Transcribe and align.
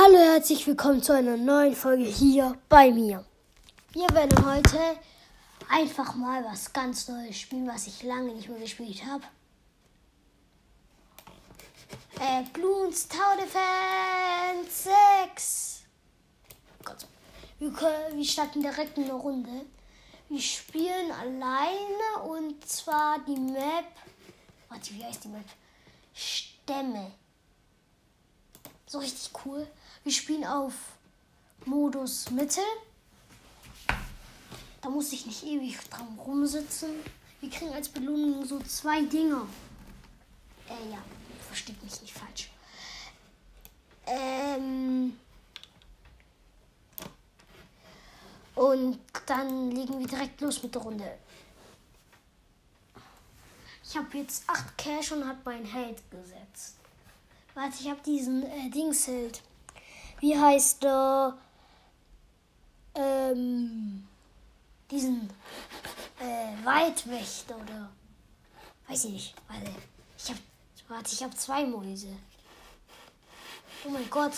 Hallo, 0.00 0.16
herzlich 0.16 0.64
willkommen 0.64 1.02
zu 1.02 1.12
einer 1.12 1.36
neuen 1.36 1.74
Folge 1.74 2.04
hier 2.04 2.56
bei 2.68 2.92
mir. 2.92 3.24
Wir 3.90 4.08
werden 4.10 4.46
heute 4.46 4.78
einfach 5.68 6.14
mal 6.14 6.44
was 6.44 6.72
ganz 6.72 7.08
Neues 7.08 7.36
spielen, 7.36 7.66
was 7.66 7.88
ich 7.88 8.04
lange 8.04 8.32
nicht 8.32 8.48
mehr 8.48 8.60
gespielt 8.60 9.04
habe. 9.04 9.24
Äh, 12.20 12.44
Bloons 12.52 13.08
Tower 13.08 13.38
Defense 13.38 14.88
6. 15.34 15.82
Gott. 16.84 17.04
Wir, 17.58 17.72
können, 17.72 18.16
wir 18.16 18.24
starten 18.24 18.62
direkt 18.62 18.96
in 18.98 19.02
eine 19.02 19.14
Runde. 19.14 19.66
Wir 20.28 20.40
spielen 20.40 21.10
alleine 21.10 22.22
und 22.24 22.64
zwar 22.64 23.18
die 23.26 23.34
Map. 23.34 23.90
Warte, 24.68 24.94
wie 24.94 25.04
heißt 25.04 25.24
die 25.24 25.28
Map? 25.28 25.44
Stämme. 26.14 27.10
So 28.86 29.00
richtig 29.00 29.30
cool. 29.44 29.66
Wir 30.08 30.14
spielen 30.14 30.46
auf 30.46 30.72
Modus 31.66 32.30
Mittel. 32.30 32.64
Da 34.80 34.88
muss 34.88 35.12
ich 35.12 35.26
nicht 35.26 35.44
ewig 35.44 35.76
dran 35.90 36.18
rumsitzen. 36.18 36.88
Wir 37.42 37.50
kriegen 37.50 37.74
als 37.74 37.90
Belohnung 37.90 38.42
so 38.46 38.58
zwei 38.60 39.02
Dinge. 39.02 39.42
Äh, 40.66 40.92
ja, 40.92 40.96
versteht 41.46 41.84
mich 41.84 42.00
nicht 42.00 42.14
falsch. 42.14 42.50
Ähm. 44.06 45.18
Und 48.54 49.00
dann 49.26 49.72
legen 49.72 49.98
wir 49.98 50.06
direkt 50.06 50.40
los 50.40 50.62
mit 50.62 50.74
der 50.74 50.80
Runde. 50.80 51.18
Ich 53.84 53.94
habe 53.94 54.16
jetzt 54.16 54.48
8 54.48 54.78
Cash 54.78 55.12
und 55.12 55.28
habe 55.28 55.40
mein 55.44 55.66
Held 55.66 56.00
gesetzt. 56.10 56.76
Warte, 57.52 57.76
ich 57.78 57.90
habe 57.90 58.00
diesen 58.06 58.42
äh, 58.44 58.70
Dingsheld. 58.70 59.42
Wie 60.20 60.36
heißt 60.36 60.82
der? 60.82 61.38
Ähm, 62.94 64.08
diesen 64.90 65.30
äh, 66.18 66.64
Waldwächter 66.64 67.56
oder 67.56 67.90
weiß 68.88 69.04
ich 69.04 69.12
nicht. 69.12 69.34
Warte, 69.46 69.70
ich 70.16 70.28
habe 70.30 70.40
warte, 70.88 71.12
ich 71.12 71.22
habe 71.22 71.36
zwei 71.36 71.64
Mäuse. 71.64 72.08
Oh 73.84 73.90
mein 73.90 74.10
Gott. 74.10 74.32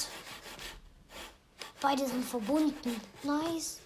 Beide 1.80 2.06
sind 2.06 2.24
verbunden. 2.24 3.00
Nice. 3.22 3.80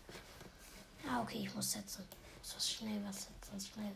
Ah, 1.09 1.23
okay, 1.23 1.45
ich 1.47 1.55
muss 1.55 1.71
setzen. 1.71 2.05
Ich 2.11 2.39
muss 2.43 2.57
was 2.57 2.71
schnell 2.71 3.01
was 3.05 3.23
setzen. 3.23 3.73
Schnell. 3.73 3.93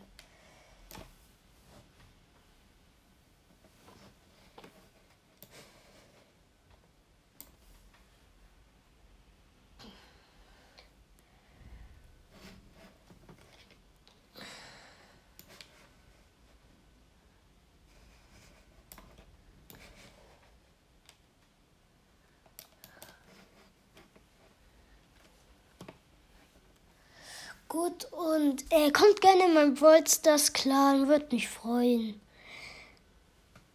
Gut, 27.69 28.11
und 28.39 28.71
äh, 28.71 28.91
kommt 28.91 29.19
gerne 29.21 29.45
in 29.45 29.53
mein 29.53 29.81
Worldstars 29.81 30.53
Clan, 30.53 31.07
würde 31.07 31.27
mich 31.31 31.49
freuen. 31.49 32.19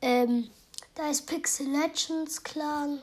Ähm, 0.00 0.50
da 0.94 1.10
ist 1.10 1.26
Pixel 1.26 1.68
Legends 1.68 2.42
Clan. 2.42 3.00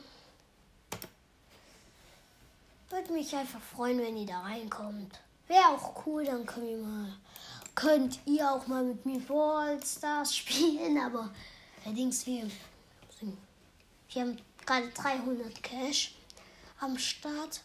Würde 2.90 3.12
mich 3.12 3.34
einfach 3.34 3.60
freuen, 3.60 3.98
wenn 3.98 4.16
ihr 4.16 4.26
da 4.26 4.40
reinkommt. 4.40 5.20
Wäre 5.46 5.68
auch 5.68 6.06
cool, 6.06 6.24
dann 6.24 6.44
können 6.46 6.66
wir 6.66 6.78
mal, 6.78 7.16
könnt 7.74 8.18
ihr 8.26 8.50
auch 8.50 8.66
mal 8.66 8.84
mit 8.84 9.06
mir 9.06 9.28
Worldstars 9.28 10.36
spielen, 10.36 10.98
aber 10.98 11.30
allerdings 11.84 12.26
wir, 12.26 12.50
wir 14.10 14.22
haben 14.22 14.36
gerade 14.66 14.88
300 14.88 15.62
Cash 15.62 16.14
am 16.80 16.98
Start. 16.98 17.62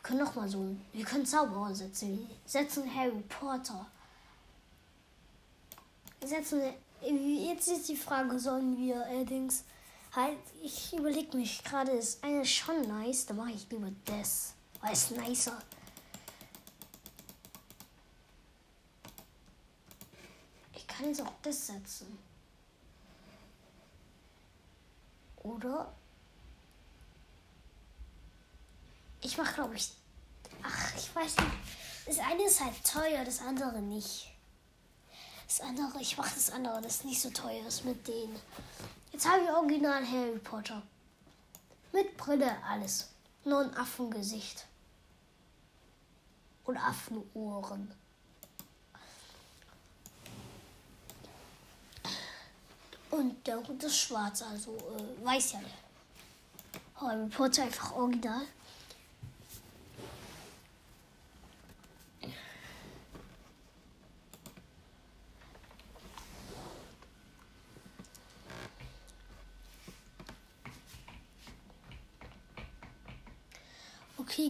Wir 0.00 0.16
können 0.16 0.20
noch 0.20 0.34
mal 0.34 0.48
so, 0.48 0.74
wir 0.94 1.04
können 1.04 1.26
Zauberer 1.26 1.74
setzen. 1.74 2.26
Setzen 2.46 2.92
Harry 2.94 3.22
Potter. 3.28 3.86
Setzen, 6.24 6.62
jetzt 7.02 7.68
ist 7.68 7.86
die 7.86 7.96
Frage, 7.96 8.38
sollen 8.38 8.78
wir 8.78 9.04
allerdings 9.04 9.64
halt, 10.16 10.38
ich 10.62 10.94
überlege 10.94 11.36
mich 11.36 11.62
gerade, 11.62 11.92
ist 11.92 12.24
eine 12.24 12.46
schon 12.46 12.80
nice, 12.88 13.26
da 13.26 13.34
mache 13.34 13.50
ich 13.50 13.68
lieber 13.68 13.90
das, 14.06 14.54
weil 14.80 14.94
es 14.94 15.10
nicer. 15.10 15.58
Ich 20.72 20.86
kann 20.86 21.08
jetzt 21.08 21.20
auch 21.20 21.32
das 21.42 21.66
setzen. 21.66 22.18
Oder 25.42 25.92
Ich 29.22 29.36
mache, 29.36 29.54
glaube 29.54 29.76
ich. 29.76 29.92
Ach, 30.62 30.94
ich 30.96 31.14
weiß 31.14 31.36
nicht. 31.36 31.52
Das 32.06 32.18
eine 32.18 32.44
ist 32.44 32.60
halt 32.60 32.84
teuer, 32.84 33.24
das 33.24 33.40
andere 33.40 33.80
nicht. 33.80 34.30
Das 35.46 35.60
andere, 35.60 36.00
ich 36.00 36.16
mache 36.16 36.34
das 36.34 36.50
andere, 36.50 36.80
das 36.80 37.04
nicht 37.04 37.20
so 37.20 37.30
teuer 37.30 37.66
ist 37.66 37.84
mit 37.84 38.06
denen. 38.06 38.38
Jetzt 39.12 39.28
habe 39.28 39.42
ich 39.42 39.50
original 39.50 40.06
Harry 40.06 40.38
Potter. 40.38 40.82
Mit 41.92 42.16
Brille, 42.16 42.56
alles. 42.64 43.08
Nur 43.44 43.60
ein 43.60 43.76
Affengesicht. 43.76 44.64
Und 46.64 46.76
Affenohren. 46.76 47.92
Und 53.10 53.44
der 53.46 53.56
Hund 53.56 53.82
ist 53.82 53.96
schwarz, 53.96 54.42
also 54.42 54.76
äh, 54.76 55.24
weiß 55.24 55.52
ja. 55.52 55.60
Harry 56.94 57.28
Potter 57.28 57.64
einfach 57.64 57.92
original. 57.92 58.46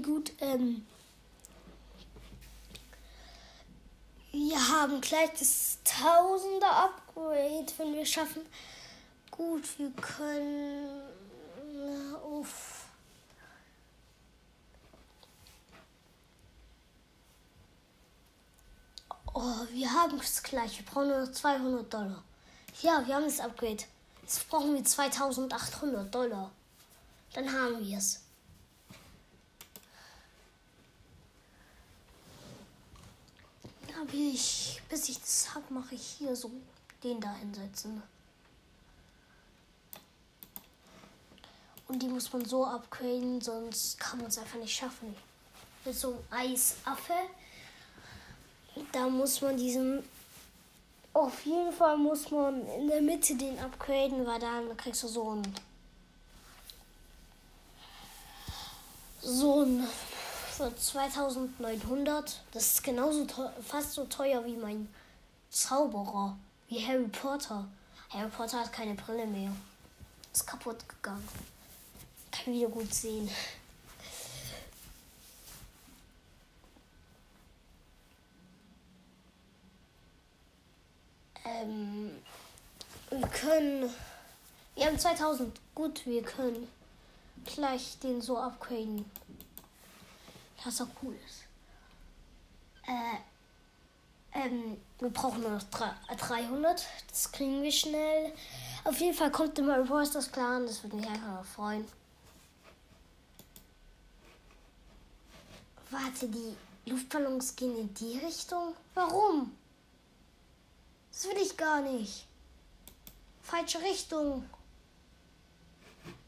Okay, 0.01 0.03
gut. 0.03 0.33
Ähm, 0.41 0.87
wir 4.33 4.69
haben 4.69 5.01
gleich 5.01 5.31
das 5.39 5.79
Tausender 5.85 6.85
Upgrade, 6.85 7.67
wenn 7.79 7.95
wir 7.95 8.07
schaffen. 8.07 8.43
Gut, 9.31 9.79
wir 9.79 9.91
können 9.91 11.03
auf 12.23 12.87
Oh, 19.33 19.67
wir 19.71 19.93
haben 19.93 20.19
es 20.19 20.43
gleich. 20.43 20.79
Wir 20.79 20.87
brauchen 20.87 21.09
nur 21.09 21.33
200 21.33 21.93
Dollar. 21.93 22.25
Ja, 22.83 23.07
wir 23.07 23.15
haben 23.15 23.25
das 23.25 23.41
Upgrade. 23.41 23.85
Jetzt 24.23 24.49
brauchen 24.49 24.75
wir 24.75 24.85
2800 24.85 26.13
Dollar. 26.13 26.51
Dann 27.33 27.51
haben 27.51 27.79
wir 27.87 27.97
es. 27.97 28.21
Habe 34.01 34.17
ich, 34.17 34.81
bis 34.89 35.09
ich 35.09 35.21
das 35.21 35.55
habe, 35.55 35.65
mache 35.73 35.95
ich 35.95 36.03
hier 36.19 36.35
so 36.35 36.51
den 37.03 37.21
da 37.21 37.35
hinsetzen. 37.35 38.03
Und 41.89 42.03
die 42.03 42.09
muss 42.09 42.33
man 42.33 42.45
so 42.45 42.65
upgraden, 42.65 43.41
sonst 43.41 43.99
kann 43.99 44.19
man 44.19 44.29
es 44.29 44.39
einfach 44.39 44.59
nicht 44.59 44.75
schaffen. 44.75 45.15
Mit 45.85 45.95
so 45.95 46.09
einem 46.31 46.53
Eisaffe. 46.53 47.15
Da 48.93 49.09
muss 49.09 49.41
man 49.41 49.57
diesen. 49.57 50.05
Auf 51.13 51.45
jeden 51.45 51.73
Fall 51.73 51.99
muss 51.99 52.31
man 52.31 52.65
in 52.69 52.87
der 52.87 53.03
Mitte 53.03 53.35
den 53.35 53.59
upgraden, 53.59 54.25
weil 54.25 54.39
dann 54.39 54.77
kriegst 54.77 55.03
du 55.03 55.09
so 55.09 55.35
ein. 55.35 55.55
So 59.21 59.63
ein 59.63 59.87
für 60.61 60.77
2900. 60.77 62.43
Das 62.53 62.67
ist 62.67 62.85
genauso 62.85 63.27
fast 63.67 63.93
so 63.93 64.05
teuer 64.05 64.45
wie 64.45 64.57
mein 64.57 64.93
Zauberer, 65.49 66.37
wie 66.69 66.87
Harry 66.87 67.09
Potter. 67.09 67.67
Harry 68.11 68.29
Potter 68.29 68.61
hat 68.61 68.71
keine 68.71 68.95
Brille 68.95 69.27
mehr. 69.27 69.53
Ist 70.35 70.47
kaputt 70.47 70.87
gegangen. 70.87 71.27
Kann 72.31 72.53
wieder 72.53 72.69
gut 72.69 72.93
sehen. 72.93 73.31
Ähm, 81.47 82.11
wir 83.09 83.29
können. 83.29 83.89
Wir 84.75 84.87
haben 84.87 84.99
2000. 84.99 85.59
Gut, 85.75 86.05
wir 86.05 86.23
können 86.23 86.69
gleich 87.47 87.99
den 88.01 88.21
so 88.21 88.37
upgraden. 88.37 89.07
Dass 90.65 90.81
er 90.81 90.89
cool 91.03 91.17
ist. 91.27 91.45
Äh, 92.87 93.17
ähm, 94.33 94.77
wir 94.99 95.11
brauchen 95.11 95.41
nur 95.41 95.51
noch 95.51 95.63
300. 95.65 96.87
Das 97.09 97.33
kriegen 97.33 97.63
wir 97.63 97.73
schnell. 97.73 98.33
Auf 98.85 98.99
jeden 99.01 99.15
Fall 99.15 99.31
kommt 99.31 99.59
immer 99.59 99.79
Reverse 99.79 100.13
das 100.13 100.31
Clan. 100.31 100.67
Das 100.67 100.83
würde 100.83 100.97
mich 100.97 101.09
einfach 101.09 101.35
noch 101.35 101.45
freuen. 101.45 101.87
Warte, 105.91 106.29
die 106.29 106.57
Luftballons 106.87 107.57
gehen 107.57 107.77
in 107.77 107.95
die 107.95 108.19
Richtung? 108.19 108.75
Warum? 108.95 109.57
Das 111.11 111.25
will 111.25 111.43
ich 111.43 111.57
gar 111.57 111.81
nicht. 111.81 112.27
Falsche 113.43 113.81
Richtung. 113.81 114.49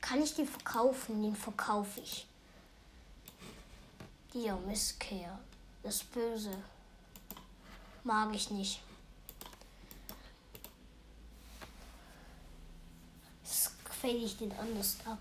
Kann 0.00 0.20
ich 0.20 0.34
den 0.34 0.48
verkaufen? 0.48 1.22
Den 1.22 1.36
verkaufe 1.36 2.00
ich. 2.00 2.26
Dir, 4.32 4.56
Misskehr. 4.66 5.38
Das 5.82 6.02
Böse. 6.02 6.56
Mag 8.04 8.34
ich 8.34 8.50
nicht. 8.50 8.82
Das 13.42 13.72
quäle 13.84 14.24
ich 14.24 14.38
den 14.38 14.52
anders 14.52 14.96
ab. 15.04 15.18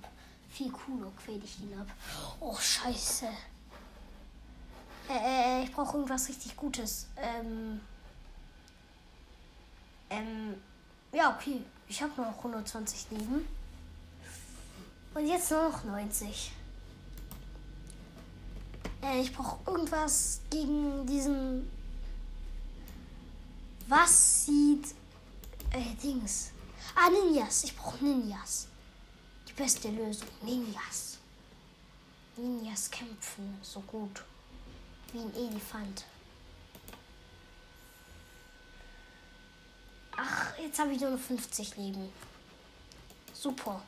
Viel 0.49 0.71
cooler 0.71 1.11
quäle 1.23 1.43
ich 1.43 1.57
den 1.57 1.77
ab. 1.79 1.87
Oh, 2.39 2.55
scheiße. 2.55 3.27
Äh, 5.09 5.61
äh, 5.61 5.63
ich 5.63 5.71
brauche 5.73 5.97
irgendwas 5.97 6.29
richtig 6.29 6.55
Gutes. 6.55 7.07
Ähm. 7.17 7.81
Ähm. 10.09 10.61
Ja, 11.11 11.35
okay. 11.35 11.61
Ich 11.87 12.01
habe 12.01 12.21
noch 12.21 12.37
120 12.37 13.11
Leben. 13.11 13.45
Und 15.13 15.27
jetzt 15.27 15.51
nur 15.51 15.69
noch 15.69 15.83
90. 15.83 16.53
Äh, 19.01 19.21
ich 19.21 19.33
brauche 19.33 19.59
irgendwas 19.69 20.41
gegen 20.49 21.05
diesen. 21.05 21.69
Was 23.87 24.45
sieht. 24.45 24.95
Äh, 25.71 25.95
Dings. 26.01 26.51
Ah, 26.95 27.09
Ninjas. 27.09 27.63
Ich 27.63 27.75
brauche 27.75 28.03
Ninjas. 28.03 28.67
Die 29.47 29.53
beste 29.53 29.89
Lösung. 29.89 30.27
Ninjas. 30.41 31.17
Ninjas 32.37 32.89
kämpfen 32.89 33.57
so 33.61 33.81
gut. 33.81 34.23
Wie 35.13 35.19
ein 35.19 35.35
Elefant. 35.35 36.05
Ach, 40.15 40.57
jetzt 40.57 40.79
habe 40.79 40.93
ich 40.93 41.01
nur 41.01 41.11
noch 41.11 41.19
50 41.19 41.77
Leben. 41.77 42.09
Super. 43.33 43.81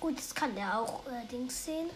Gut, 0.00 0.18
das 0.18 0.29
kann 0.40 0.54
der 0.54 0.80
auch 0.80 1.04
allerdings 1.04 1.66
sehen. 1.66 1.90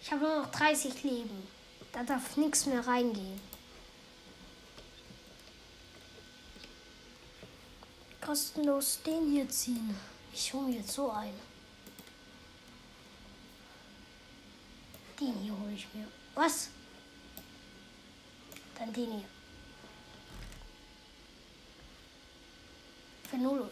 Ich 0.00 0.10
habe 0.10 0.22
nur 0.22 0.42
noch 0.42 0.50
30 0.50 1.02
Leben. 1.02 1.46
Da 1.92 2.02
darf 2.02 2.38
nichts 2.38 2.64
mehr 2.64 2.86
reingehen. 2.86 3.38
Kostenlos 8.22 9.02
den 9.02 9.30
hier 9.32 9.50
ziehen. 9.50 9.94
Ich 10.32 10.54
hole 10.54 10.68
mir 10.68 10.76
jetzt 10.76 10.92
so 10.92 11.10
einen. 11.10 11.38
Den 15.20 15.34
hier 15.42 15.52
hole 15.52 15.74
ich 15.74 15.86
mir. 15.92 16.08
Was? 16.34 16.70
Dann 18.78 18.90
den 18.94 19.12
hier. 19.12 19.37
Null. 23.40 23.70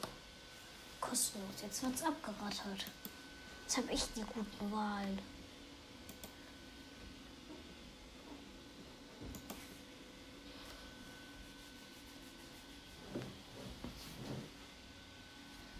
Kostenlos. 1.00 1.62
Jetzt 1.62 1.82
wird's 1.82 2.02
abgerattert. 2.02 2.86
Jetzt 3.62 3.78
habe 3.78 3.92
ich 3.92 4.04
die 4.14 4.22
guten 4.22 4.72
Wahlen. 4.72 5.18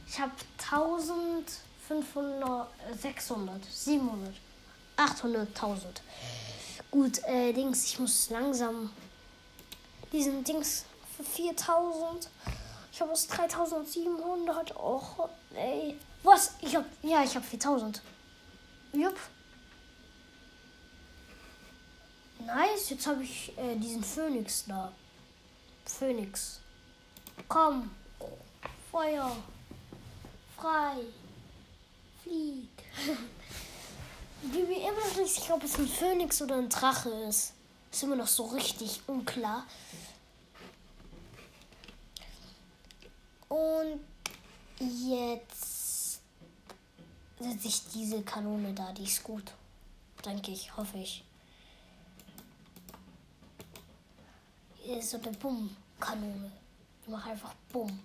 Ich 0.09 0.19
habe 0.19 0.33
1500, 0.59 2.69
600, 3.01 3.65
700, 3.65 4.35
800, 4.97 5.49
1000. 5.49 6.03
Gut, 6.91 7.23
äh, 7.25 7.53
Dings, 7.53 7.85
ich 7.85 7.99
muss 7.99 8.31
langsam 8.31 8.91
diesen 10.11 10.43
Dings 10.43 10.87
für 11.17 11.23
4000. 11.23 12.31
Ich 12.97 13.03
habe 13.03 13.13
es 13.13 13.27
3700. 13.27 14.75
Och, 14.75 15.29
ey. 15.55 15.99
Was? 16.23 16.55
Ich 16.63 16.75
hab, 16.75 16.87
ja, 17.03 17.23
ich 17.23 17.37
habe 17.37 17.45
4000. 17.45 18.01
Jupp. 18.95 19.19
Nice, 22.39 22.89
jetzt 22.89 23.07
habe 23.07 23.23
ich 23.23 23.53
äh, 23.59 23.77
diesen 23.77 24.03
Phönix 24.03 24.65
da. 24.67 24.91
Phönix. 25.85 26.61
Komm. 27.49 27.91
Feuer 28.91 29.37
frei. 30.57 30.97
Flieg. 32.23 32.71
Bin 34.41 34.69
mir 34.69 34.89
immer 34.89 35.07
noch 35.07 35.17
nicht 35.19 35.35
sicher, 35.35 35.57
ob 35.57 35.65
es 35.65 35.79
ein 35.79 35.87
Phönix 35.87 36.41
oder 36.41 36.57
ein 36.57 36.71
Drache 36.71 37.11
ist. 37.11 37.53
Ist 37.93 38.03
immer 38.03 38.17
noch 38.17 38.27
so 38.27 38.47
richtig 38.47 39.03
unklar. 39.07 39.67
Und 43.49 44.01
jetzt 44.79 46.21
setze 47.39 47.69
ich 47.69 47.89
diese 47.89 48.23
Kanone 48.23 48.73
da. 48.73 48.93
Die 48.93 49.05
ist 49.05 49.23
gut. 49.23 49.53
Denke 50.25 50.51
ich, 50.51 50.77
hoffe 50.77 50.99
ich. 50.99 51.25
Hier 54.77 54.99
ist 54.99 55.11
so 55.11 55.19
eine 55.19 55.33
Bumm-Kanone. 55.33 56.51
Ich 57.03 57.09
mache 57.09 57.31
einfach 57.31 57.55
Bumm. 57.73 58.01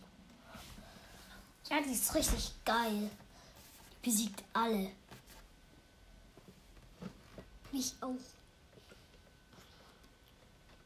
Ja, 1.69 1.81
die 1.81 1.91
ist 1.91 2.13
richtig 2.13 2.53
geil. 2.65 3.09
Die 4.03 4.09
besiegt 4.09 4.43
alle. 4.53 4.91
Mich 7.71 7.93
auch. 8.01 8.15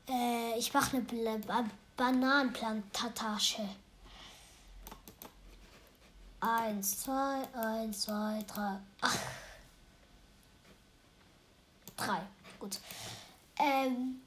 Äh, 0.07 0.59
ich 0.59 0.73
mache 0.73 0.97
eine 0.97 1.39
ba 1.39 1.65
Bananenplantage. 1.97 3.67
Eins, 6.45 6.99
zwei, 7.01 7.43
eins, 7.55 8.01
zwei, 8.01 8.43
drei. 8.45 8.77
Ach. 9.01 9.17
Drei. 11.97 12.21
Gut. 12.59 12.79
Ähm, 13.57 14.21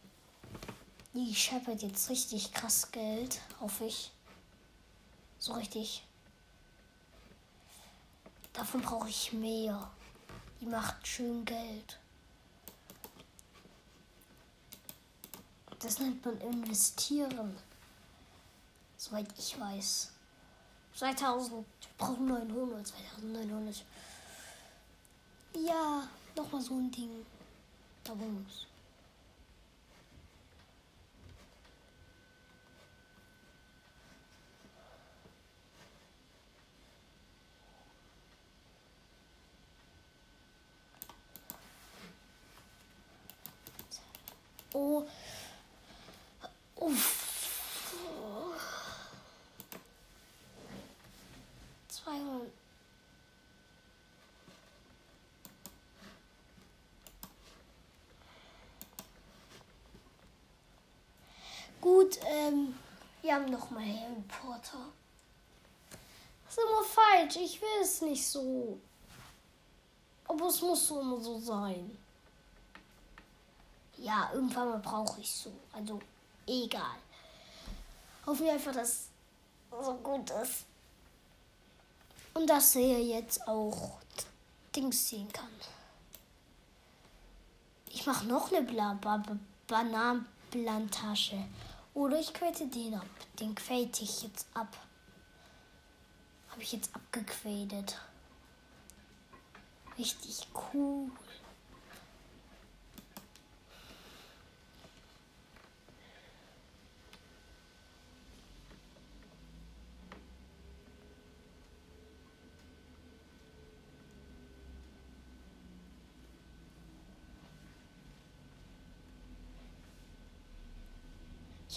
die 1.15 1.33
scheppert 1.33 1.81
jetzt 1.81 2.11
richtig 2.11 2.53
krass 2.53 2.91
Geld, 2.91 3.41
hoffe 3.61 3.85
ich. 3.85 4.11
So 5.39 5.53
richtig. 5.53 6.05
Davon 8.53 8.83
brauche 8.83 9.09
ich 9.09 9.33
mehr. 9.33 9.89
Die 10.61 10.67
macht 10.67 11.07
schön 11.07 11.45
Geld. 11.45 12.01
Das 15.79 16.01
nennt 16.01 16.25
man 16.25 16.41
investieren. 16.41 17.57
Soweit 18.97 19.29
ich 19.39 19.61
weiß. 19.61 20.18
2000. 20.99 21.53
Wir 21.53 21.65
brauchen 21.97 22.27
900. 22.27 22.87
2900. 22.89 23.85
Ja, 25.55 26.09
nochmal 26.35 26.61
so 26.61 26.75
ein 26.75 26.91
Ding. 26.91 27.25
Da 28.03 28.15
muss. 28.15 28.67
Oh. 44.73 45.05
Uff. 46.77 47.19
200. 52.09 52.51
Gut. 61.81 62.19
Wir 63.39 63.45
haben 63.45 63.53
noch 63.53 63.71
mal 63.71 63.85
Harry 63.85 64.25
Potter. 64.27 64.89
Das 66.45 66.59
ist 66.59 66.59
immer 66.59 66.83
falsch. 66.83 67.37
Ich 67.37 67.61
will 67.61 67.83
es 67.83 68.03
nicht 68.03 68.27
so. 68.27 68.81
Aber 70.27 70.49
es 70.49 70.61
muss 70.61 70.89
so 70.89 71.01
immer 71.01 71.21
so 71.21 71.39
sein. 71.39 71.97
Ja, 73.97 74.29
irgendwann 74.35 74.71
mal 74.71 74.79
brauche 74.81 75.21
ich 75.21 75.31
so. 75.31 75.53
Also, 75.73 76.01
egal. 76.49 76.97
Hoffen 78.27 78.45
wir 78.45 78.55
einfach, 78.55 78.73
dass 78.73 78.89
es 78.89 79.09
so 79.71 79.95
gut 79.95 80.31
ist. 80.31 80.65
Und 82.35 82.51
dass 82.51 82.75
er 82.75 83.01
jetzt 83.01 83.47
auch 83.47 83.99
Dings 84.75 85.11
sehen 85.11 85.33
kann. 85.33 85.53
Ich 87.87 88.05
mache 88.05 88.27
noch 88.27 88.51
eine 88.51 88.63
Bla 88.63 88.95
ba 88.95 89.23
Bananenplantasche. 89.69 91.45
Oder 91.99 92.21
ich 92.21 92.33
quäte 92.33 92.65
den 92.69 92.95
ab. 92.95 93.09
Den 93.41 93.57
quäte 93.57 94.05
ich 94.05 94.23
jetzt 94.23 94.47
ab. 94.55 94.69
Habe 96.49 96.63
ich 96.63 96.71
jetzt 96.71 96.95
abgequädet. 96.95 98.01
Richtig 99.99 100.47
cool. 100.73 101.11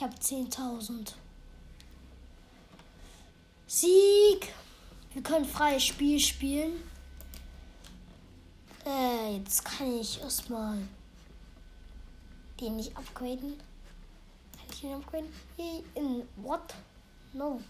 Ich 0.02 0.08
habe 0.08 0.16
10.000. 0.16 1.14
Sieg! 3.68 4.52
Wir 5.14 5.22
können 5.22 5.46
freies 5.46 5.84
Spiel 5.84 6.20
spielen. 6.20 6.82
Äh, 8.84 9.38
jetzt 9.38 9.64
kann 9.64 10.00
ich 10.00 10.20
erstmal 10.20 10.80
den 12.60 12.78
nicht 12.78 12.98
upgraden. 12.98 13.60
Kann 14.58 14.66
ich 14.72 14.82
den 14.82 14.94
upgraden? 14.96 15.30
In 15.94 16.28
what? 16.38 16.74
No. 17.34 17.62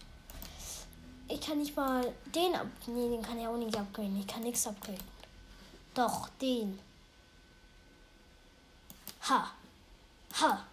Ich 1.28 1.38
kann 1.38 1.58
nicht 1.58 1.76
mal 1.76 2.14
den 2.34 2.54
ab. 2.54 2.66
Nee, 2.86 3.10
den 3.10 3.20
kann 3.20 3.38
ich 3.38 3.46
auch 3.46 3.58
nicht 3.58 3.76
upgraden. 3.76 4.18
Ich 4.18 4.26
kann 4.26 4.42
nichts 4.42 4.66
upgraden. 4.66 5.04
Doch, 5.92 6.30
den. 6.40 6.78
Ha. 9.28 9.50
Ha. 10.40 10.64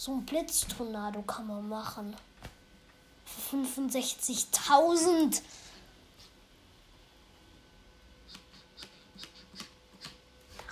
So 0.00 0.12
ein 0.12 0.24
Blitztornado 0.24 1.20
kann 1.20 1.46
man 1.46 1.68
machen. 1.68 2.16
Für 3.26 3.58
65.000. 3.58 5.42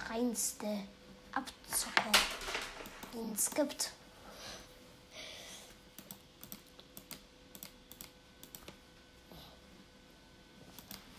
Reinste 0.09 0.67
Abzocker, 1.33 2.13
den 3.13 3.35
es 3.35 3.51
gibt. 3.51 3.93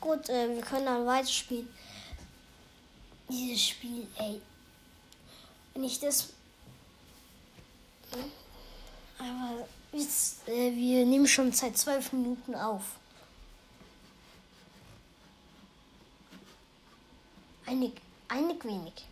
Gut, 0.02 0.28
äh, 0.30 0.56
wir 0.56 0.64
können 0.64 0.86
dann 0.88 1.06
weiterspielen. 1.06 1.70
Dieses 3.30 3.68
Spiel, 3.68 4.08
ey. 4.18 4.42
Wenn 5.76 5.84
ich 5.84 6.00
das 6.00 6.30
aber 9.18 9.68
jetzt, 9.92 10.48
äh, 10.48 10.74
wir 10.76 11.06
nehmen 11.06 11.28
schon 11.28 11.52
seit 11.52 11.78
zwölf 11.78 12.12
Minuten 12.14 12.56
auf. 12.56 12.84
Einig, 17.66 17.94
einig 18.28 18.64
wenig. 18.66 19.06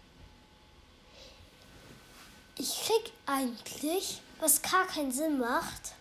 Ich 2.58 2.86
krieg 2.86 3.12
eigentlich, 3.28 4.20
was 4.40 4.62
gar 4.62 4.88
keinen 4.88 5.12
Sinn 5.12 5.38
macht. 5.38 5.94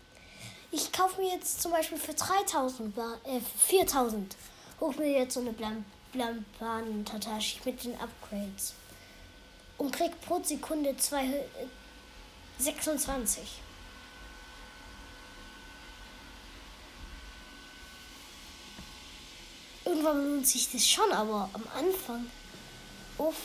Ich 0.71 0.91
kaufe 0.91 1.21
mir 1.21 1.35
jetzt 1.35 1.61
zum 1.61 1.73
Beispiel 1.73 1.99
für 1.99 2.15
3000, 2.15 2.97
äh, 3.25 3.41
4000, 3.69 4.37
hoch 4.81 4.97
mir 4.97 5.11
jetzt 5.11 5.35
so 5.35 5.41
eine 5.41 5.55
Blampan-Tatashi 6.13 7.61
mit 7.65 7.85
den 7.85 7.95
Upgrades. 8.01 8.75
Und 9.77 9.93
krieg 9.93 10.19
pro 10.23 10.43
Sekunde 10.43 10.97
zwei, 10.97 11.45
26. 12.59 13.43
Irgendwann 19.85 20.25
lohnt 20.25 20.47
sich 20.47 20.71
das 20.73 20.87
schon, 20.87 21.11
aber 21.13 21.49
am 21.53 21.65
Anfang. 21.75 22.31
Uff. 23.19 23.37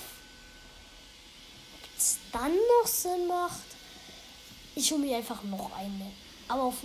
Ob 1.74 1.98
es 1.98 2.18
dann 2.32 2.51
noch 2.51 2.88
Sinn 2.88 3.27
macht. 3.27 3.62
Ich 4.75 4.91
hole 4.91 5.01
mir 5.01 5.18
einfach 5.18 5.44
noch 5.44 5.72
eine. 5.75 6.12
Aber 6.48 6.63
auf 6.63 6.77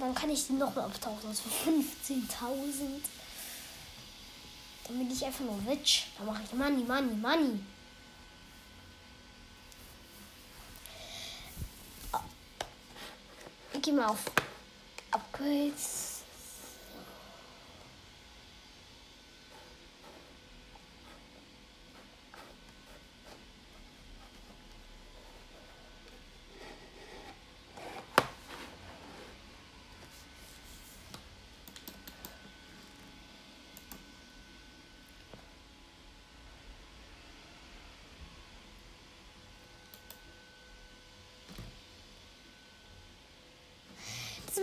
dann 0.00 0.14
kann 0.14 0.30
ich 0.30 0.46
die 0.46 0.54
nochmal 0.54 0.86
auftauchen. 0.86 1.28
Also 1.28 1.42
für 1.42 1.70
15.000. 1.70 3.02
Dann 4.86 4.98
bin 4.98 5.10
ich 5.10 5.24
einfach 5.24 5.44
nur 5.44 5.60
rich. 5.68 6.06
Dann 6.16 6.26
mache 6.26 6.42
ich 6.44 6.52
Money, 6.54 6.84
Money, 6.84 7.14
Money. 7.14 7.60
Geh 13.80 13.92
mal 13.92 14.06
auf 14.06 14.24
Upgrades. 15.10 16.07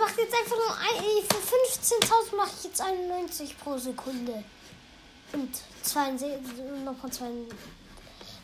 Das 0.05 0.11
macht 0.11 0.19
jetzt 0.19 0.35
einfach 0.35 0.57
nur 0.57 0.77
ein, 0.77 1.23
für 1.23 1.37
15.000 2.05 2.35
mache 2.35 2.51
ich 2.57 2.65
jetzt 2.65 2.79
91 2.79 3.57
pro 3.57 3.75
Sekunde. 3.77 4.43
Und 5.33 5.49
62, 5.81 6.39
nochmal 6.83 7.11
zwei, 7.11 7.31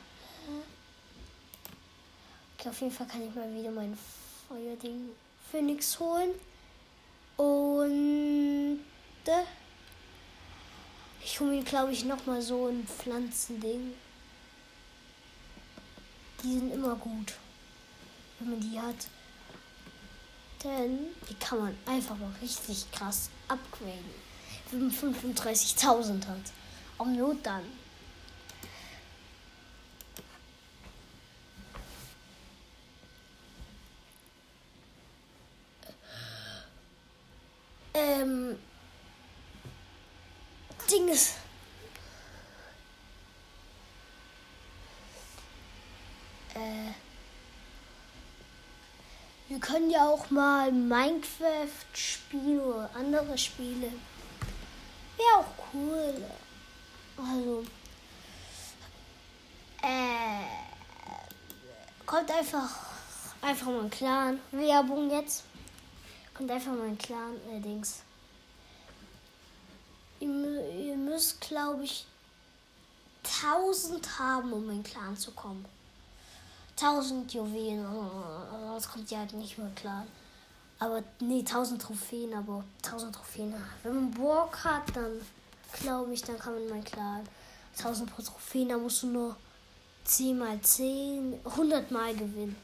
Okay, 2.56 2.68
auf 2.70 2.80
jeden 2.80 2.92
Fall 2.92 3.06
kann 3.06 3.28
ich 3.28 3.34
mal 3.34 3.54
wieder 3.54 3.70
mein 3.70 3.98
Feuerding 4.48 5.10
Phoenix 5.50 6.00
holen. 6.00 6.30
Und. 7.36 8.80
Äh, 9.26 9.42
ich 11.22 11.38
hole 11.38 11.50
mir, 11.50 11.64
glaube 11.64 11.92
ich, 11.92 12.06
nochmal 12.06 12.40
so 12.40 12.68
ein 12.68 12.86
Pflanzending. 12.86 13.92
Die 16.42 16.58
sind 16.58 16.72
immer 16.72 16.96
gut, 16.96 17.34
wenn 18.38 18.52
man 18.52 18.60
die 18.60 18.80
hat. 18.80 19.06
Denn 20.64 21.08
die 21.28 21.34
kann 21.34 21.58
man 21.58 21.76
einfach 21.84 22.16
mal 22.16 22.32
richtig 22.40 22.90
krass 22.90 23.28
upgraden. 23.48 24.29
35.000 24.72 26.26
hat. 26.26 26.36
Auch 26.98 27.06
Not 27.06 27.38
dann. 27.42 27.62
Ähm, 37.94 38.58
Ding 40.90 41.08
ist. 41.08 41.34
Äh, 46.54 46.92
Wir 49.50 49.58
können 49.58 49.90
ja 49.90 50.08
auch 50.08 50.30
mal 50.30 50.70
Minecraft 50.70 51.68
spielen 51.92 52.60
oder 52.60 52.88
andere 52.94 53.36
Spiele. 53.36 53.90
Cool. 55.72 56.14
Also, 57.16 57.64
äh, 59.82 60.44
kommt 62.06 62.30
einfach, 62.30 62.70
einfach 63.40 63.66
mal 63.66 63.88
Clan. 63.88 64.40
Werbung 64.50 65.10
jetzt. 65.10 65.44
Kommt 66.34 66.50
einfach 66.50 66.72
mal 66.72 66.88
ein 66.88 66.98
Clan, 66.98 67.36
allerdings. 67.48 68.02
Ihr, 70.18 70.70
ihr 70.70 70.96
müsst, 70.96 71.40
glaube 71.40 71.84
ich, 71.84 72.06
1000 73.42 74.18
haben, 74.18 74.52
um 74.52 74.68
in 74.70 74.82
Clan 74.82 75.16
zu 75.16 75.30
kommen. 75.32 75.64
1000 76.80 77.32
Juwelen, 77.34 77.86
sonst 78.66 78.90
kommt 78.90 79.10
ihr 79.10 79.18
halt 79.18 79.34
nicht 79.34 79.58
mehr 79.58 79.70
klar. 79.74 80.06
Aber 80.78 81.02
nee, 81.20 81.40
1000 81.40 81.82
Trophäen, 81.82 82.32
aber 82.34 82.64
1000 82.82 83.14
Trophäen. 83.14 83.54
Wenn 83.82 83.94
man 83.94 84.10
Bock 84.12 84.64
hat, 84.64 84.96
dann 84.96 85.20
glaube 85.72 86.12
ich, 86.14 86.22
dann 86.22 86.38
kann 86.38 86.54
man 86.54 86.68
mal 86.68 86.82
klar. 86.82 87.20
1000 87.78 88.14
pro 88.14 88.22
Trophäen, 88.22 88.68
da 88.68 88.78
musst 88.78 89.02
du 89.02 89.08
nur 89.08 89.36
10 90.04 90.38
mal 90.38 90.60
10, 90.60 91.40
100 91.44 91.90
mal 91.90 92.14
gewinnen. 92.14 92.56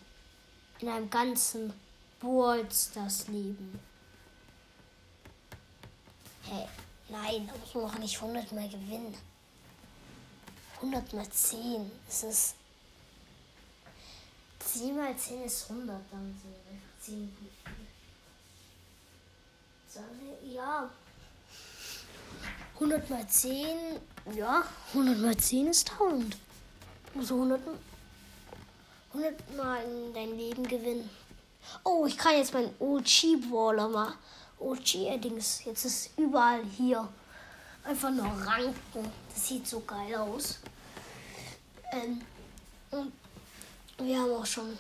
In 0.81 0.89
einem 0.89 1.09
ganzen 1.09 1.73
Balls 2.21 2.91
das 2.95 3.29
Leben. 3.29 3.79
Hey, 6.43 6.67
nein, 7.09 7.49
da 7.49 7.57
muss 7.59 7.75
man 7.75 7.85
auch 7.85 7.99
nicht 7.99 8.17
100 8.17 8.53
mal 8.53 8.69
gewinnen. 8.69 9.17
100 10.77 11.13
mal 11.15 11.29
10, 11.29 11.91
das 12.07 12.23
ist 12.25 12.55
10 14.59 14.97
mal 14.97 15.17
10 15.17 15.45
ist 15.45 15.71
100, 15.71 16.01
dann 16.11 16.21
einfach 16.21 17.01
10 17.01 17.37
Ja. 17.41 17.56
100 22.79 23.09
mal 23.09 23.27
10, 23.27 23.67
ja, 24.35 24.63
100 24.93 25.19
mal 25.19 25.37
10 25.37 25.69
ist 25.69 25.91
1000. 25.93 26.37
Also 27.17 27.35
100, 27.37 27.61
100 29.15 29.57
mal 29.57 29.83
in 29.83 30.13
dein 30.13 30.37
Leben 30.37 30.63
gewinnen. 30.63 31.09
Oh, 31.85 32.05
ich 32.07 32.19
kann 32.19 32.37
jetzt 32.37 32.53
meinen 32.53 32.75
OG-Brawler 32.79 33.89
mal. 33.89 34.13
OG-Dings. 34.59 35.65
Jetzt 35.65 35.85
ist 35.87 36.11
überall 36.19 36.63
hier 36.65 37.09
einfach 37.85 38.11
nur 38.11 38.27
Ranken. 38.27 39.11
Das 39.33 39.49
sieht 39.49 39.67
so 39.67 39.81
geil 39.81 40.15
aus. 40.15 40.59
Ähm, 41.93 42.21
und 42.91 43.13
wir 43.99 44.19
haben 44.21 44.33
auch 44.33 44.47
schon. 44.47 44.77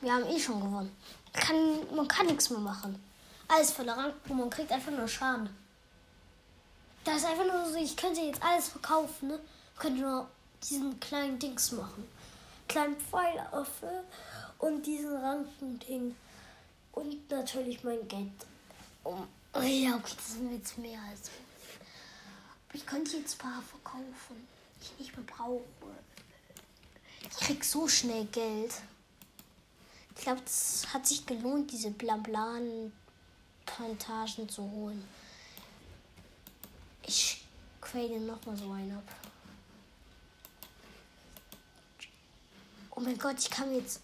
Wir 0.00 0.12
haben 0.12 0.26
eh 0.26 0.38
schon 0.38 0.60
gewonnen. 0.60 0.96
Kann, 1.32 1.94
man 1.94 2.08
kann 2.08 2.26
nichts 2.26 2.50
mehr 2.50 2.60
machen. 2.60 3.00
Alles 3.46 3.70
voller 3.70 3.96
Ranken. 3.96 4.36
Man 4.36 4.50
kriegt 4.50 4.72
einfach 4.72 4.92
nur 4.92 5.06
Schaden. 5.06 5.48
Das 7.08 7.22
ist 7.22 7.24
einfach 7.24 7.46
nur 7.46 7.64
so, 7.64 7.76
ich 7.76 7.96
könnte 7.96 8.20
jetzt 8.20 8.42
alles 8.42 8.68
verkaufen, 8.68 9.28
ne? 9.28 9.40
Ich 9.72 9.80
könnte 9.80 10.02
nur 10.02 10.28
diesen 10.62 11.00
kleinen 11.00 11.38
Dings 11.38 11.72
machen. 11.72 12.06
Kleinen 12.68 13.00
Pfeilaffe 13.00 14.04
und 14.58 14.84
diesen 14.84 15.16
Rankending. 15.16 16.14
Und 16.92 17.30
natürlich 17.30 17.82
mein 17.82 18.06
Geld. 18.08 18.44
Oh 19.04 19.24
ja, 19.54 19.96
okay, 19.96 20.12
das 20.16 20.32
sind 20.34 20.52
jetzt 20.52 20.76
mehr 20.76 21.00
als. 21.08 21.30
Ich 22.74 22.84
könnte 22.84 23.16
jetzt 23.16 23.36
ein 23.36 23.38
paar 23.38 23.62
verkaufen, 23.62 24.46
die 24.76 24.84
ich 24.84 24.98
nicht 24.98 25.16
mehr 25.16 25.24
brauche. 25.26 25.62
Ich 27.22 27.38
krieg 27.38 27.64
so 27.64 27.88
schnell 27.88 28.26
Geld. 28.26 28.74
Ich 30.14 30.24
glaube, 30.24 30.42
es 30.44 30.86
hat 30.92 31.06
sich 31.06 31.24
gelohnt, 31.24 31.72
diese 31.72 31.90
Blablan-Plantagen 31.90 34.50
zu 34.50 34.70
holen. 34.70 35.02
Ich 37.08 37.42
quäle 37.80 38.20
noch 38.20 38.44
mal 38.44 38.54
so 38.54 38.70
einen 38.70 38.92
ab. 38.96 39.08
Oh 42.90 43.00
mein 43.00 43.18
Gott, 43.18 43.38
ich 43.38 43.50
kann 43.50 43.74
jetzt. 43.74 44.00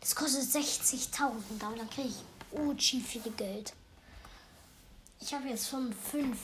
Das 0.00 0.14
kostet 0.14 0.44
60.000, 0.44 1.30
aber 1.60 1.76
dann 1.76 1.90
kriege 1.90 2.08
ich 2.08 2.58
Uchi 2.58 3.00
viel 3.00 3.30
Geld. 3.32 3.74
Ich 5.20 5.34
habe 5.34 5.48
jetzt 5.48 5.68
schon 5.68 5.92
fünf. 5.92 6.38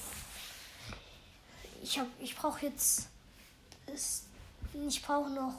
Ich 1.83 1.99
habe, 1.99 2.11
ich 2.21 2.37
brauche 2.37 2.67
jetzt 2.67 3.09
ich 4.87 5.03
brauche 5.03 5.31
noch 5.31 5.55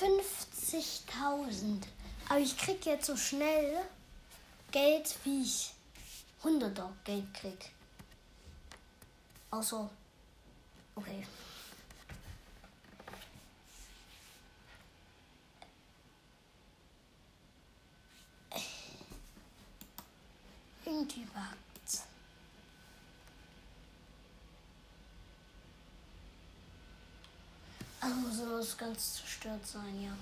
50.000. 0.00 1.82
Aber 2.28 2.38
ich 2.40 2.56
krieg 2.56 2.84
jetzt 2.86 3.06
so 3.06 3.16
schnell 3.16 3.76
Geld, 4.70 5.14
wie 5.24 5.42
ich 5.42 5.73
100er 6.44 6.90
Geld 7.04 7.32
krieg. 7.32 7.72
Außer, 9.50 9.88
okay. 10.94 11.26
Irgendwie 20.84 21.26
war 21.34 21.54
Also 28.00 28.16
muss 28.16 28.76
ganz 28.76 29.14
zerstört 29.14 29.66
sein, 29.66 30.02
ja. 30.02 30.12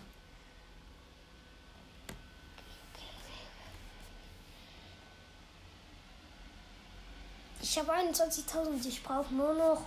Ich 7.73 7.79
habe 7.79 7.91
21.000, 7.91 8.87
ich 8.87 9.03
brauche 9.03 9.33
nur 9.33 9.55
noch 9.55 9.81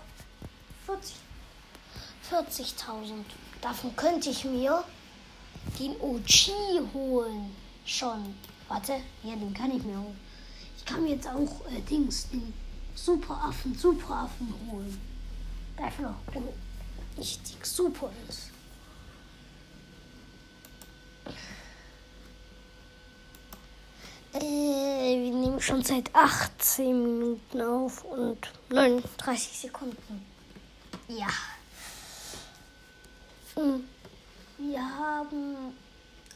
40.000. 0.88 1.14
40 2.28 2.74
Davon 3.62 3.96
könnte 3.96 4.32
ich 4.32 4.44
mir 4.44 4.84
den 5.78 5.96
Uchi 6.02 6.82
holen. 6.96 7.56
Schon. 7.86 8.34
Warte, 8.68 8.94
ja, 9.22 9.36
den 9.36 9.54
kann 9.54 9.70
ich 9.70 9.84
mir 9.84 10.00
holen. 10.00 10.20
Ich 10.76 10.84
kann 10.84 11.04
mir 11.04 11.12
jetzt 11.12 11.28
auch 11.28 11.62
äh, 11.72 11.80
Dings, 11.88 12.28
den 12.30 12.52
Superaffen, 12.96 13.78
Superaffen 13.78 14.52
holen. 14.72 15.00
Dafür 15.78 16.16
richtig 17.20 17.64
super 17.64 18.10
ist. 18.28 18.50
Äh, 24.36 24.42
wir 24.42 25.34
nehmen 25.34 25.62
schon 25.62 25.82
seit 25.82 26.14
18 26.14 27.04
Minuten 27.04 27.62
auf 27.62 28.04
und 28.04 28.52
39 28.70 29.60
Sekunden. 29.60 30.26
Ja. 31.08 31.30
Hm. 33.56 33.88
Wir 34.58 34.82
haben 34.82 35.74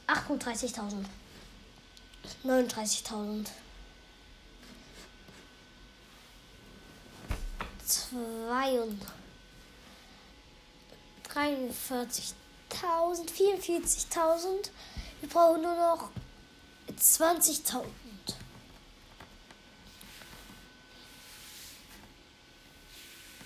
38.000. 0.08 1.06
39.000. 2.46 3.48
32. 7.86 9.10
43.000, 11.28 12.34
44.000. 13.30 14.70
Wir 15.20 15.30
brauchen 15.30 15.62
nur 15.64 15.76
noch 15.76 16.10
20.000. 17.00 17.86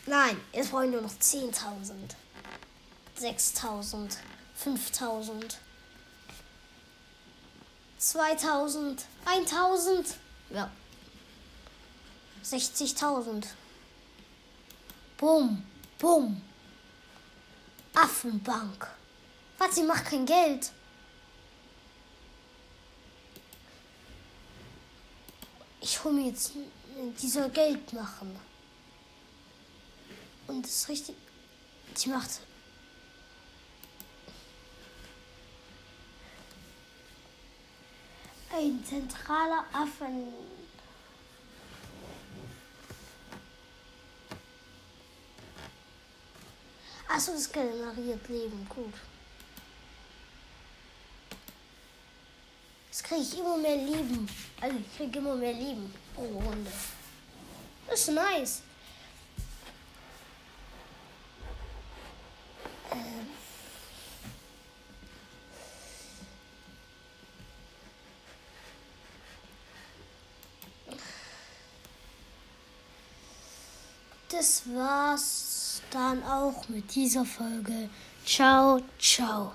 Nein, 0.06 0.40
jetzt 0.52 0.72
brauchen 0.72 0.92
wir 0.92 1.00
nur 1.00 1.02
noch 1.02 1.14
10.000. 1.14 1.94
6.000, 3.20 4.18
5.000, 4.62 5.56
2.000, 8.00 9.02
1.000. 9.26 10.06
Ja. 10.50 10.70
60.000. 12.44 13.46
Bumm, 15.18 15.64
bumm. 16.00 16.42
Affenbank. 17.94 18.88
Was, 19.58 19.76
sie 19.76 19.84
macht 19.84 20.06
kein 20.06 20.26
Geld. 20.26 20.72
Mir 26.12 26.28
jetzt, 26.28 26.52
die 27.22 27.28
soll 27.28 27.50
Geld 27.50 27.94
machen. 27.94 28.38
Und 30.48 30.64
das 30.64 30.72
ist 30.72 30.90
richtig, 30.90 31.16
die 31.98 32.10
macht 32.10 32.42
ein 38.54 38.84
zentraler 38.86 39.66
Affen. 39.74 40.34
Achso, 47.08 47.34
das 47.34 47.52
generiert 47.52 48.28
Leben. 48.28 48.68
Gut. 48.70 48.94
Jetzt 52.88 53.03
kriege 53.14 53.22
ich 53.22 53.40
immer 53.40 53.58
mehr 53.58 53.78
Leben. 53.78 54.28
Also 54.60 54.78
ich 54.78 54.98
kriege 54.98 55.20
immer 55.20 55.36
mehr 55.36 55.54
Leben 55.54 55.94
pro 56.16 56.24
Runde. 56.24 56.72
Das 57.88 58.00
ist 58.00 58.12
nice. 58.12 58.62
Ähm. 62.92 63.28
Das 74.30 74.64
war's 74.74 75.82
dann 75.92 76.24
auch 76.24 76.68
mit 76.70 76.96
dieser 76.96 77.26
Folge. 77.26 77.90
Ciao, 78.26 78.82
ciao. 78.98 79.52